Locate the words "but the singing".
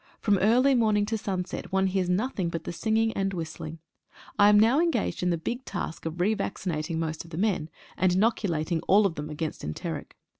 2.49-3.13